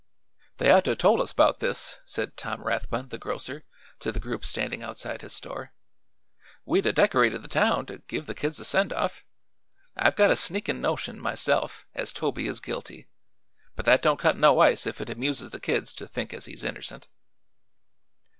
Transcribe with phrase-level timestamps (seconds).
[0.57, 3.65] "They ought to told us 'bout this," said Tom Rathbun the grocer
[3.99, 5.73] to the group standing outside his store.
[6.65, 9.23] "We'd 'a' decorated the town, to give the kids a send off.
[9.95, 13.09] I've got a sneakin' notion, myself, as Toby is guilty,
[13.75, 16.63] but that don't cut no ice if it amuses the kids to think as he's
[16.63, 17.07] innercent."